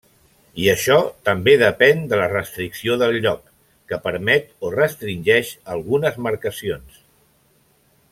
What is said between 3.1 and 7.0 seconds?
lloc, que permet o restringeix algunes marcacions.